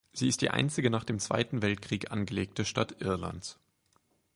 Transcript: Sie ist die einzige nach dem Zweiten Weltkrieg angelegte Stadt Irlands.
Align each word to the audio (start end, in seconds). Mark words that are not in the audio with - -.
Sie 0.13 0.27
ist 0.27 0.41
die 0.41 0.49
einzige 0.49 0.89
nach 0.89 1.03
dem 1.03 1.19
Zweiten 1.19 1.61
Weltkrieg 1.61 2.09
angelegte 2.09 2.65
Stadt 2.65 3.03
Irlands. 3.03 3.59